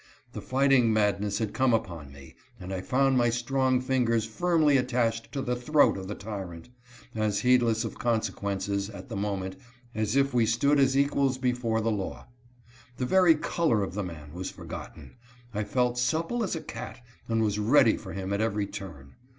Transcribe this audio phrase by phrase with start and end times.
[0.33, 5.31] The fighting madness had come upon me, and I found my strong fingers firmly attached
[5.31, 6.69] to the throat of the tyrant,
[7.13, 9.57] as heedless of consequences, at the moment,
[9.93, 12.25] as if we stood as equals before the law.
[12.97, 15.17] The very fr.lor of the man wag_ forgotten.
[15.53, 19.13] I felt supple as a cat, and was ready for him at every turn.